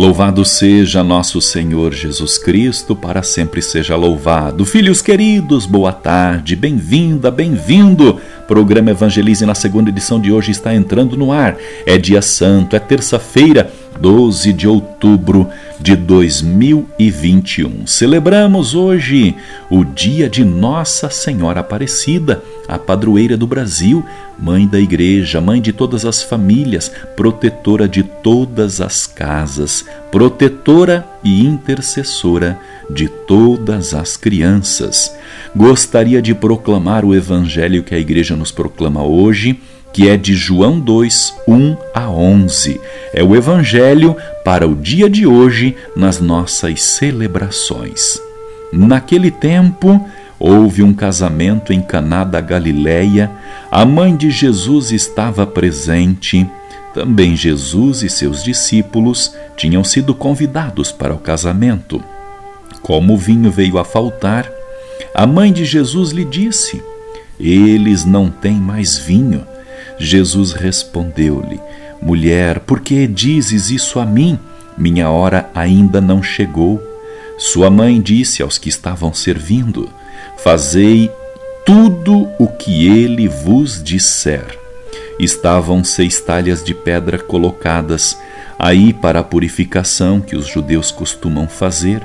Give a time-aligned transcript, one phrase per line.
[0.00, 4.64] Louvado seja nosso Senhor Jesus Cristo, para sempre seja louvado.
[4.64, 8.18] Filhos queridos, boa tarde, bem-vinda, bem-vindo.
[8.48, 11.54] Programa Evangelize na segunda edição de hoje está entrando no ar.
[11.84, 15.46] É dia santo, é terça-feira, 12 de outubro
[15.78, 17.86] de 2021.
[17.86, 19.36] Celebramos hoje
[19.70, 24.04] o dia de Nossa Senhora Aparecida, a padroeira do Brasil,
[24.38, 31.44] mãe da igreja, mãe de todas as famílias, protetora de todas as casas, protetora e
[31.44, 35.14] intercessora de todas as crianças.
[35.54, 39.60] Gostaria de proclamar o evangelho que a igreja nos proclama hoje
[39.92, 42.80] que é de João 2, 1 a 11.
[43.12, 48.20] É o Evangelho para o dia de hoje nas nossas celebrações.
[48.72, 50.04] Naquele tempo,
[50.38, 53.30] houve um casamento em Caná da Galileia.
[53.70, 56.48] A mãe de Jesus estava presente.
[56.94, 62.02] Também Jesus e seus discípulos tinham sido convidados para o casamento.
[62.82, 64.50] Como o vinho veio a faltar,
[65.14, 66.82] a mãe de Jesus lhe disse:
[67.38, 69.46] Eles não têm mais vinho.
[70.00, 71.60] Jesus respondeu-lhe:
[72.00, 74.38] Mulher, por que dizes isso a mim?
[74.76, 76.82] Minha hora ainda não chegou.
[77.36, 79.90] Sua mãe disse aos que estavam servindo:
[80.38, 81.10] Fazei
[81.66, 84.58] tudo o que ele vos disser.
[85.18, 88.16] Estavam seis talhas de pedra colocadas
[88.58, 92.02] aí para a purificação que os judeus costumam fazer.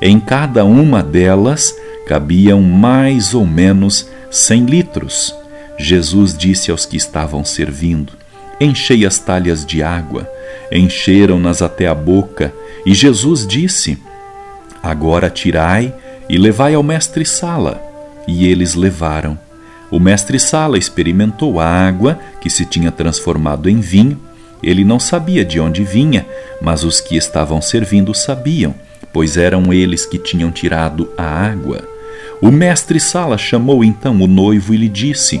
[0.00, 1.74] Em cada uma delas
[2.06, 5.34] cabiam mais ou menos cem litros.
[5.78, 8.12] Jesus disse aos que estavam servindo:
[8.60, 10.28] Enchei as talhas de água.
[10.72, 12.52] Encheram-nas até a boca.
[12.84, 13.98] E Jesus disse:
[14.82, 15.94] Agora tirai
[16.28, 17.82] e levai ao mestre-sala.
[18.26, 19.38] E eles levaram.
[19.90, 24.20] O mestre-sala experimentou a água que se tinha transformado em vinho.
[24.62, 26.26] Ele não sabia de onde vinha,
[26.60, 28.74] mas os que estavam servindo sabiam,
[29.12, 31.86] pois eram eles que tinham tirado a água.
[32.40, 35.40] O mestre-sala chamou então o noivo e lhe disse: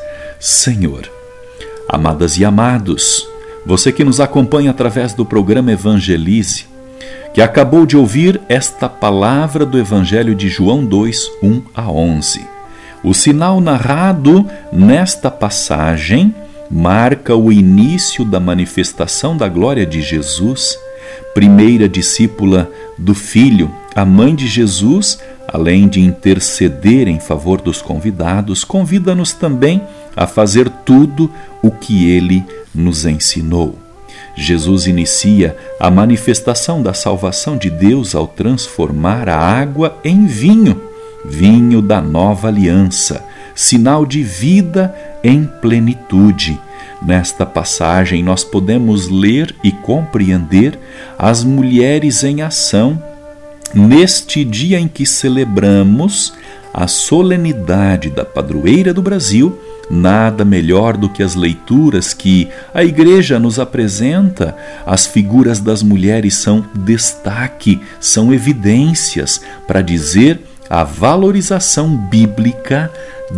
[0.41, 1.07] Senhor.
[1.87, 3.27] Amadas e amados,
[3.63, 6.65] você que nos acompanha através do programa Evangelize,
[7.31, 12.43] que acabou de ouvir esta palavra do Evangelho de João 2, 1 a 11.
[13.03, 14.43] O sinal narrado
[14.73, 16.33] nesta passagem
[16.71, 20.75] marca o início da manifestação da glória de Jesus,
[21.35, 28.63] primeira discípula do Filho, a mãe de Jesus, além de interceder em favor dos convidados,
[28.63, 29.91] convida-nos também a
[30.27, 33.77] fazer tudo o que ele nos ensinou.
[34.35, 40.81] Jesus inicia a manifestação da salvação de Deus ao transformar a água em vinho,
[41.25, 43.23] vinho da nova aliança,
[43.53, 46.59] sinal de vida em plenitude.
[47.01, 50.77] Nesta passagem, nós podemos ler e compreender
[51.17, 53.01] as mulheres em ação
[53.73, 56.33] neste dia em que celebramos
[56.73, 59.57] a solenidade da padroeira do Brasil,
[59.91, 64.55] nada melhor do que as leituras que a Igreja nos apresenta.
[64.85, 72.89] As figuras das mulheres são destaque, são evidências para dizer a valorização bíblica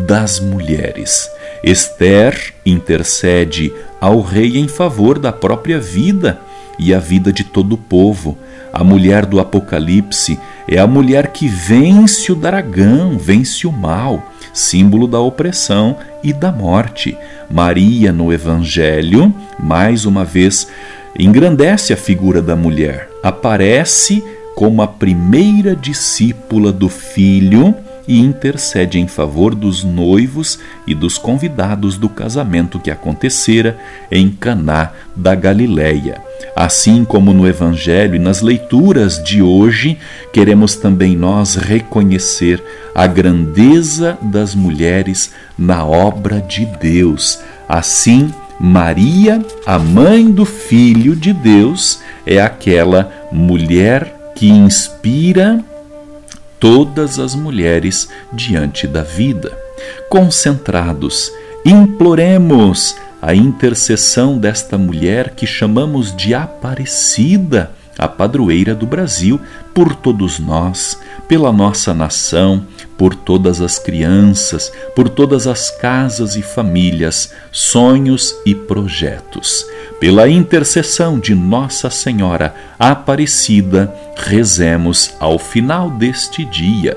[0.08, 1.28] das mulheres.
[1.64, 6.40] Esther intercede ao rei em favor da própria vida
[6.78, 8.38] e a vida de todo o povo.
[8.72, 15.08] A mulher do Apocalipse é a mulher que vence o dragão, vence o mal, símbolo
[15.08, 17.18] da opressão e da morte.
[17.50, 20.68] Maria, no Evangelho, mais uma vez,
[21.18, 24.24] engrandece a figura da mulher, aparece
[24.56, 27.76] como a primeira discípula do Filho
[28.08, 33.78] e intercede em favor dos noivos e dos convidados do casamento que acontecera
[34.12, 36.22] em Caná da Galileia.
[36.56, 39.98] Assim como no Evangelho e nas leituras de hoje,
[40.32, 42.62] queremos também nós reconhecer
[42.94, 47.40] a grandeza das mulheres na obra de Deus.
[47.68, 55.64] Assim, Maria, a mãe do Filho de Deus, é aquela mulher que inspira
[56.64, 59.52] todas as mulheres diante da vida.
[60.10, 61.30] Concentrados,
[61.66, 69.42] imploremos a intercessão desta mulher que chamamos de Aparecida a padroeira do Brasil,
[69.74, 72.66] por todos nós, pela nossa nação,
[72.98, 79.66] por todas as crianças, por todas as casas e famílias, sonhos e projetos.
[80.00, 86.96] Pela intercessão de Nossa Senhora Aparecida, rezemos ao final deste dia.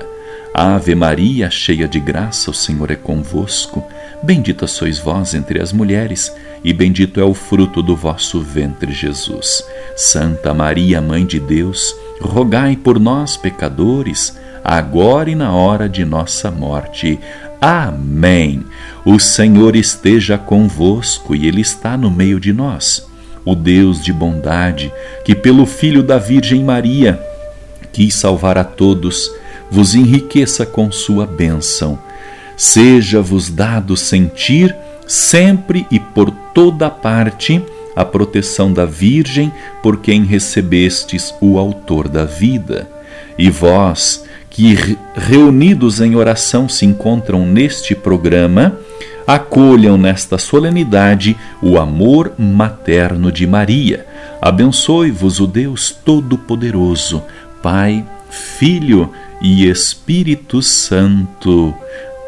[0.53, 3.85] Ave Maria, cheia de graça, o Senhor é convosco.
[4.23, 6.33] Bendita sois vós entre as mulheres
[6.63, 9.63] e bendito é o fruto do vosso ventre, Jesus.
[9.95, 16.51] Santa Maria, Mãe de Deus, rogai por nós, pecadores, agora e na hora de nossa
[16.51, 17.19] morte.
[17.61, 18.65] Amém.
[19.05, 23.07] O Senhor esteja convosco e Ele está no meio de nós.
[23.45, 24.91] O Deus de bondade,
[25.23, 27.19] que pelo Filho da Virgem Maria
[27.93, 29.31] quis salvar a todos,
[29.71, 31.97] vos enriqueça com sua bênção.
[32.57, 34.75] Seja-vos dado sentir
[35.07, 37.63] sempre e por toda parte
[37.97, 39.51] a proteção da Virgem,
[39.81, 42.87] por quem recebestes o Autor da vida.
[43.39, 48.77] E vós, que reunidos em oração se encontram neste programa,
[49.25, 54.05] acolham nesta solenidade o amor materno de Maria.
[54.39, 57.23] Abençoe-vos o Deus Todo-Poderoso,
[57.63, 59.11] Pai, Filho
[59.41, 61.73] e Espírito Santo.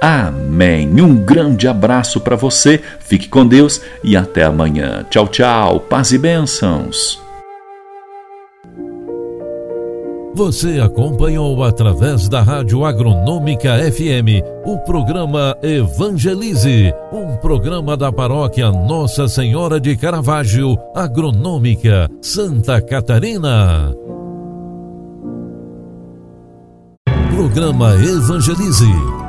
[0.02, 0.90] Amém.
[1.02, 5.06] Um grande abraço para você, fique com Deus e até amanhã.
[5.10, 7.20] Tchau, tchau, paz e bênçãos.
[10.34, 19.28] Você acompanhou através da Rádio Agronômica FM o programa Evangelize, um programa da paróquia Nossa
[19.28, 23.94] Senhora de Caravaggio, Agronômica, Santa Catarina.
[27.36, 29.29] Programa Evangelize